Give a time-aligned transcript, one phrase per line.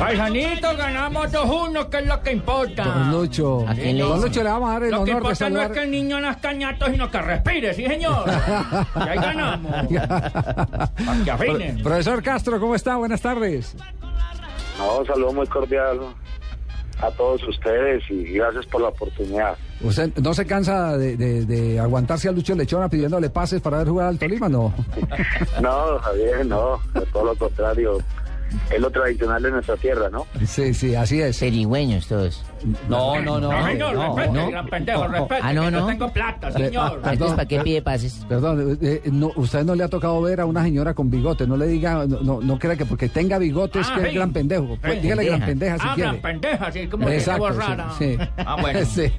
[0.00, 2.84] Paisanito, ganamos 2-1, que es lo que importa.
[2.84, 3.68] Don Lucho.
[3.68, 4.20] ¿A quién le Don?
[4.20, 5.90] Lucho le vamos a dar el Lo que honor de importa no es que el
[5.90, 8.24] niño nazca ñato, sino que respire, sí, señor.
[8.96, 9.72] y ahí ganamos.
[9.88, 11.82] Para que afinen.
[11.82, 12.96] Profesor Castro, ¿cómo está?
[12.96, 13.76] Buenas tardes.
[14.78, 16.00] No, un saludo muy cordial
[17.02, 19.56] a todos ustedes y gracias por la oportunidad.
[19.82, 23.88] ¿Usted no se cansa de, de- de aguantarse a Lucho Lechona pidiéndole pases para ver
[23.88, 24.48] jugar al Tolima?
[24.48, 24.72] No.
[25.62, 27.98] No, Javier, no, de todo lo contrario.
[28.70, 30.26] Es lo tradicional de nuestra tierra, ¿no?
[30.46, 31.38] Sí, sí, así es.
[31.38, 32.42] Perigüeños todos.
[32.88, 33.50] No, no, no.
[33.52, 34.50] No, señor, no, respete, no.
[34.50, 35.40] gran pendejo, respete.
[35.42, 35.86] Ah, no, no.
[35.86, 37.00] tengo plata, señor.
[37.02, 38.24] Ah, Entonces, Perdón, ¿para qué pide pases?
[38.28, 41.46] Perdón, eh, no, usted no le ha tocado ver a una señora con bigote.
[41.46, 44.14] No le diga, no, no, no crea que porque tenga bigote es Ah, que es
[44.14, 44.76] gran pendejo.
[44.80, 45.00] Pues, Sí.
[45.00, 45.78] dígale gran Pendeja.
[45.78, 46.10] si ah, quiere.
[46.10, 47.90] gran pendeja, sí, como que Exacto, rara.
[47.98, 48.16] sí.
[48.38, 48.80] Ah, bueno.
[48.90, 49.10] Sí.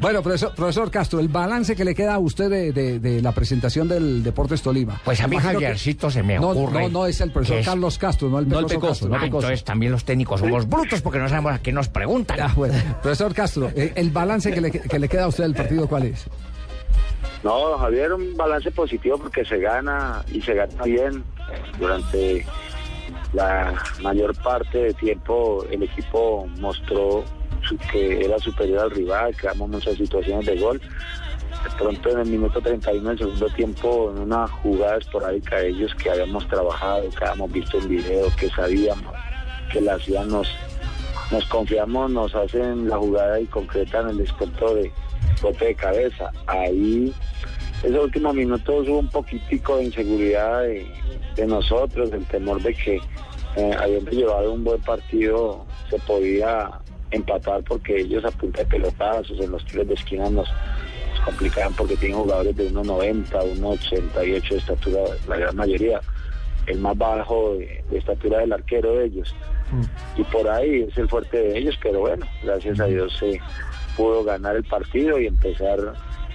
[0.00, 3.32] Bueno, profesor, profesor Castro, el balance que le queda a usted de, de- de la
[3.32, 5.00] presentación del Deportes Tolima.
[5.04, 6.82] Pues a mí, que- Javiercito, se me no, ocurre.
[6.84, 8.88] No, no es el profesor Carlos Castro, no el Pecoso.
[8.88, 9.46] Castro, no Ah, Pecoso.
[9.46, 12.38] entonces también los técnicos somos brutos porque no sabemos a qué nos preguntan.
[12.40, 12.74] Ah, bueno.
[13.02, 16.04] Profesor Castro, eh, el balance que le, que le queda a usted del partido, ¿cuál
[16.04, 16.26] es?
[17.42, 21.22] No, Javier, un balance positivo porque se gana y se gana bien.
[21.78, 22.44] Durante
[23.32, 27.24] la mayor parte del tiempo el equipo mostró
[27.62, 30.80] su- que era superior al rival, creamos muchas situaciones de gol.
[31.66, 35.92] De pronto en el minuto 31 del segundo tiempo, en una jugada esporádica de ellos
[35.96, 39.12] que habíamos trabajado, que habíamos visto en video, que sabíamos
[39.72, 40.48] que la hacían, nos,
[41.48, 44.92] confiamos, nos hacen la jugada y concretan el descuento de
[45.42, 46.30] golpe de cabeza.
[46.46, 47.12] Ahí,
[47.82, 53.00] esos últimos minutos hubo un poquitico de inseguridad de, nosotros, del temor de que
[53.56, 56.70] eh, habiendo llevado un buen partido se podía
[57.10, 60.48] empatar porque ellos a punta de pelotazos en los tiros de esquina nos
[61.26, 66.00] complicaban porque tienen jugadores de 1,90, 1,88 de estatura, la gran mayoría,
[66.66, 69.34] el más bajo de, de estatura del arquero de ellos.
[70.16, 73.40] Y por ahí es el fuerte de ellos, pero bueno, gracias a Dios se
[73.96, 75.78] pudo ganar el partido y empezar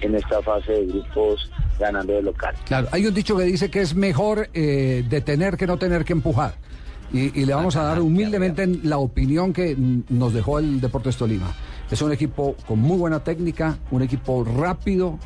[0.02, 2.54] en esta fase de grupos ganando de local.
[2.66, 6.12] Claro, hay un dicho que dice que es mejor eh, detener que no tener que
[6.12, 6.54] empujar.
[7.12, 11.16] Y, y le vamos a dar humildemente la opinión que mm, nos dejó el Deportes
[11.16, 11.54] Tolima.
[11.92, 15.18] Es un equipo con muy buena técnica, un equipo rápido,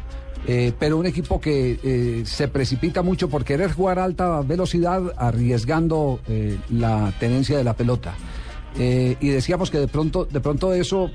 [0.49, 5.01] eh, pero un equipo que eh, se precipita mucho por querer jugar a alta velocidad,
[5.17, 8.15] arriesgando eh, la tenencia de la pelota.
[8.79, 11.11] Y decíamos que de pronto, de pronto eso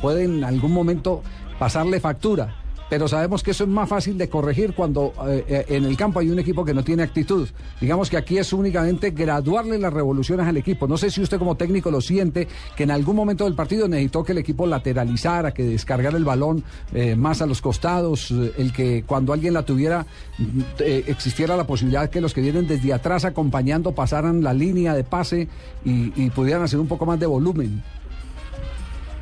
[0.00, 1.20] puede en algún momento
[1.58, 2.61] pasarle factura.
[2.92, 6.20] Pero sabemos que eso es más fácil de corregir cuando eh, eh, en el campo
[6.20, 7.48] hay un equipo que no tiene actitud.
[7.80, 10.86] Digamos que aquí es únicamente graduarle las revoluciones al equipo.
[10.86, 14.22] No sé si usted como técnico lo siente, que en algún momento del partido necesitó
[14.22, 19.04] que el equipo lateralizara, que descargara el balón eh, más a los costados, el que
[19.04, 20.04] cuando alguien la tuviera
[20.36, 20.60] mm,
[21.06, 25.48] existiera la posibilidad que los que vienen desde atrás acompañando pasaran la línea de pase
[25.82, 27.82] y, y pudieran hacer un poco más de volumen.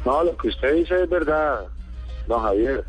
[0.04, 1.66] No, lo que usted dice es verdad,
[2.26, 2.84] don Javier.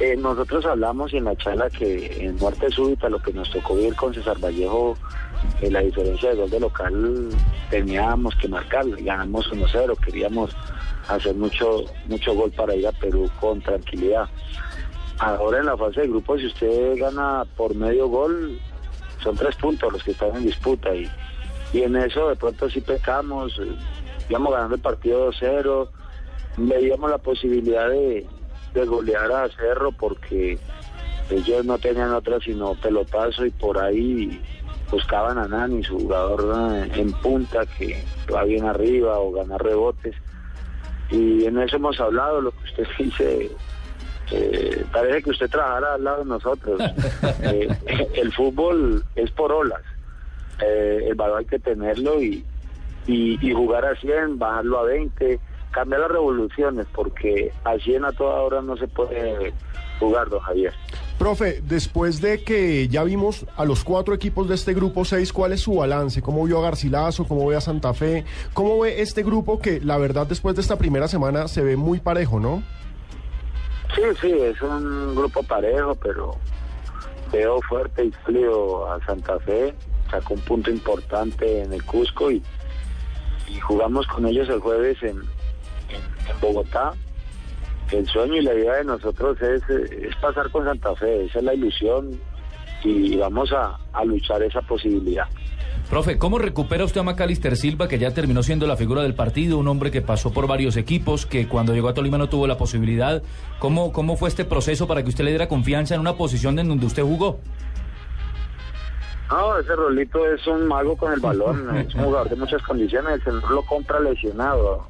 [0.00, 3.94] Eh, nosotros hablamos en la charla que en muerte súbita lo que nos tocó vivir
[3.94, 4.96] con César Vallejo,
[5.60, 7.28] eh, la diferencia de gol de local
[7.70, 10.56] teníamos que marcar, ganamos 1-0, queríamos
[11.08, 14.28] hacer mucho mucho gol para ir a Perú con tranquilidad.
[15.18, 18.58] Ahora en la fase de grupos, si usted gana por medio gol,
[19.22, 21.08] son tres puntos los que están en disputa y,
[21.72, 23.76] y en eso de pronto sí pecamos, eh,
[24.28, 25.88] íbamos ganando el partido 2-0,
[26.56, 28.26] veíamos la posibilidad de,
[28.74, 30.58] de golear a Cerro porque
[31.30, 34.40] ellos no tenían otra sino pelotazo y por ahí
[34.90, 40.14] buscaban a Nani, su jugador eh, en punta que va bien arriba o gana rebotes.
[41.10, 43.50] Y en eso hemos hablado, lo que usted dice,
[44.30, 46.80] eh, parece que usted trabajara al lado de nosotros.
[47.44, 47.68] Eh,
[48.14, 49.82] el fútbol es por olas,
[50.60, 52.44] Eh, el valor hay que tenerlo y,
[53.06, 55.40] y, y jugar a 100, bajarlo a 20,
[55.72, 59.52] cambiar las revoluciones, porque a 100 a toda hora no se puede
[59.98, 60.72] jugar, don Javier.
[61.18, 65.52] Profe, después de que ya vimos a los cuatro equipos de este grupo 6, ¿cuál
[65.52, 66.20] es su balance?
[66.20, 67.26] ¿Cómo vio a Garcilaso?
[67.26, 68.24] ¿Cómo ve a Santa Fe?
[68.52, 72.00] ¿Cómo ve este grupo que la verdad después de esta primera semana se ve muy
[72.00, 72.62] parejo, ¿no?
[73.94, 76.36] Sí, sí, es un grupo parejo, pero
[77.30, 79.74] veo fuerte y sólido a Santa Fe,
[80.10, 82.42] sacó un punto importante en el Cusco y,
[83.48, 85.20] y jugamos con ellos el jueves en,
[86.28, 86.92] en- Bogotá.
[87.90, 91.44] El sueño y la idea de nosotros es, es pasar con Santa Fe, esa es
[91.44, 92.18] la ilusión
[92.84, 95.26] y vamos a, a luchar esa posibilidad.
[95.90, 99.58] Profe, ¿cómo recupera usted a Macalister Silva, que ya terminó siendo la figura del partido,
[99.58, 102.56] un hombre que pasó por varios equipos, que cuando llegó a Tolima no tuvo la
[102.56, 103.22] posibilidad?
[103.58, 106.68] ¿Cómo, cómo fue este proceso para que usted le diera confianza en una posición en
[106.68, 107.40] donde usted jugó?
[109.30, 113.20] No, ese Rolito es un mago con el balón, es un jugador de muchas condiciones,
[113.26, 114.86] el lo compra lesionado.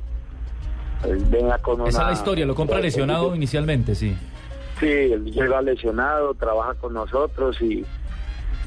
[1.02, 1.90] Venga con una...
[1.90, 4.16] Esa es la historia, lo compra lesionado inicialmente, sí.
[4.78, 7.84] Sí, él llega lesionado, trabaja con nosotros y,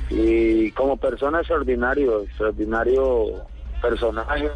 [0.09, 3.43] y como persona extraordinario, extraordinario
[3.81, 4.49] personaje.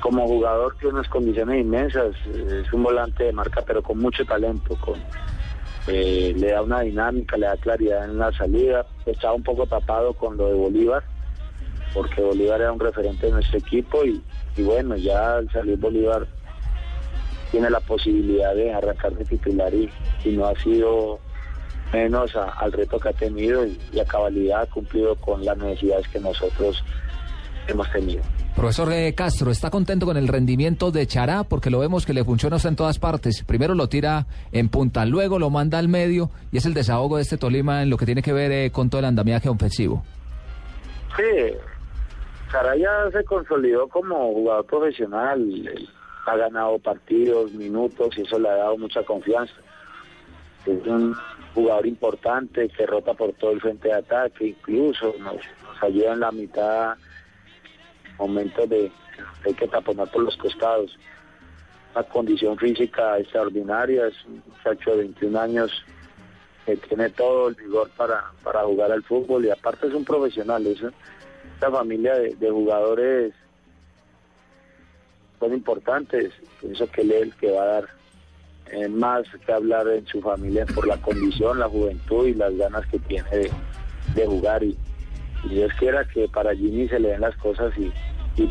[0.00, 4.76] Como jugador tiene unas condiciones inmensas, es un volante de marca pero con mucho talento,
[4.76, 5.00] con
[5.88, 8.86] eh, le da una dinámica, le da claridad en la salida.
[9.04, 11.02] Estaba un poco tapado con lo de Bolívar,
[11.94, 14.22] porque Bolívar era un referente de nuestro equipo y,
[14.56, 16.26] y bueno, ya al salir Bolívar
[17.50, 19.88] tiene la posibilidad de arrancar de titular y,
[20.24, 21.18] y no ha sido
[21.92, 25.56] menos a- al reto que ha tenido y, y a cabalidad ha cumplido con las
[25.56, 26.82] necesidades que nosotros
[27.68, 28.22] hemos tenido.
[28.54, 31.44] Profesor eh, Castro, ¿está contento con el rendimiento de Chará?
[31.44, 33.44] Porque lo vemos que le funciona en todas partes.
[33.44, 37.22] Primero lo tira en punta, luego lo manda al medio y es el desahogo de
[37.22, 40.02] este Tolima en lo que tiene que ver eh, con todo el andamiaje ofensivo.
[41.16, 41.52] Sí,
[42.50, 45.40] Saraya se consolidó como jugador profesional,
[46.26, 49.54] ha ganado partidos, minutos y eso le ha dado mucha confianza.
[50.66, 51.14] Es un
[51.54, 56.20] jugador importante que rota por todo el frente de ataque, incluso nos, nos ayuda en
[56.20, 56.96] la mitad,
[58.18, 58.90] momentos de
[59.44, 60.98] hay que taponar por los costados.
[61.94, 65.84] Una condición física extraordinaria, es un muchacho de 21 años
[66.66, 70.66] que tiene todo el vigor para, para jugar al fútbol y aparte es un profesional,
[70.66, 70.80] es
[71.54, 73.32] esta familia de jugadores
[75.52, 77.84] importantes, pienso que él es el que va a dar
[78.72, 82.86] eh, más que hablar en su familia por la condición, la juventud y las ganas
[82.86, 83.50] que tiene
[84.14, 84.76] de, jugar y,
[85.44, 87.92] y Dios quiera que para Jimmy se le den las cosas y,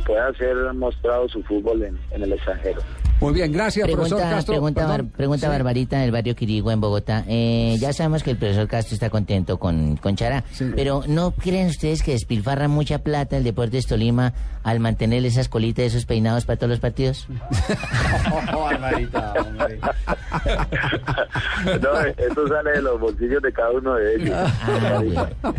[0.05, 2.81] pueda ser mostrado su fútbol en el extranjero.
[3.21, 4.53] Muy bien, gracias, profesor Pregunta, Castro.
[4.53, 4.85] pregunta.
[4.87, 5.51] Bar- pregunta Sí.
[5.51, 7.23] Barbarita del barrio Quirigua en Bogotá.
[7.27, 10.65] Eh, ya sabemos que el profesor Castro está contento con, con Chará, Sí.
[10.75, 14.33] pero ¿no creen ustedes que despilfarra mucha plata el Deportes Tolima
[14.63, 17.27] al mantener esas colitas, esos peinados para todos los partidos?
[21.81, 24.35] No, eso sale de los bolsillos de cada uno de ellos.
[24.35, 25.27] Ah, bueno.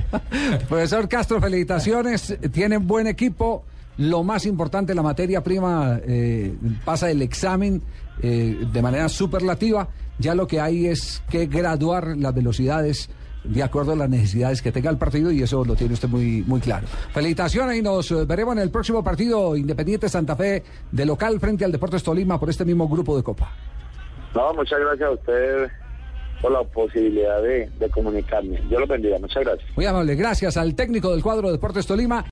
[0.69, 2.37] Profesor Castro, felicitaciones.
[2.52, 3.64] Tienen buen equipo.
[3.99, 6.55] Lo más importante, la materia prima eh,
[6.85, 7.83] pasa el examen
[8.23, 9.89] eh, de manera superlativa.
[10.19, 13.11] Ya lo que hay es que graduar las velocidades
[13.45, 16.43] de acuerdo a las necesidades que tenga el partido y eso lo tiene usted muy,
[16.47, 16.87] muy claro.
[17.13, 21.65] Felicitaciones y nos eh, veremos en el próximo partido Independiente Santa Fe de local frente
[21.65, 23.53] al Deportes Tolima por este mismo grupo de Copa.
[24.35, 25.69] No, muchas gracias a usted
[26.43, 28.61] por la posibilidad de, de comunicarme.
[28.71, 29.71] Yo lo bendiga, muchas gracias.
[29.77, 30.15] Muy amable.
[30.17, 32.27] Gracias al técnico del cuadro Deportes Tolima.